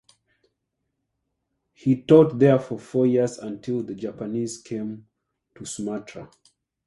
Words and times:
He 1.73 2.01
taught 2.01 2.39
there 2.39 2.57
for 2.57 2.79
four 2.79 3.05
years 3.05 3.37
until 3.37 3.83
the 3.83 3.93
Japanese 3.93 4.57
came 4.59 5.05
to 5.53 5.63
Sumatra. 5.63 6.27